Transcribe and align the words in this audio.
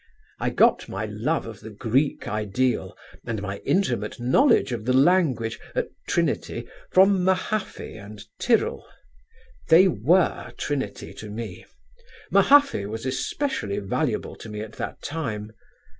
I 0.39 0.49
got 0.49 0.89
my 0.89 1.05
love 1.05 1.45
of 1.45 1.59
the 1.59 1.69
Greek 1.69 2.27
ideal 2.27 2.97
and 3.23 3.39
my 3.39 3.57
intimate 3.59 4.19
knowledge 4.19 4.71
of 4.71 4.85
the 4.85 4.93
language 4.93 5.59
at 5.75 5.89
Trinity 6.07 6.67
from 6.89 7.23
Mahaffy 7.23 7.97
and 7.97 8.25
Tyrrell; 8.39 8.83
they 9.69 9.87
were 9.87 10.53
Trinity 10.57 11.13
to 11.13 11.29
me; 11.29 11.65
Mahaffy 12.31 12.87
was 12.87 13.05
especially 13.05 13.77
valuable 13.77 14.35
to 14.37 14.49
me 14.49 14.61
at 14.61 14.73
that 14.77 15.03
time. 15.03 15.51